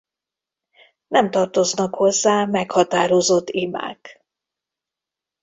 Nem 1.07 1.31
tartoznak 1.31 1.93
hozzá 1.93 2.45
meghatározott 2.45 3.49
imák. 3.49 4.25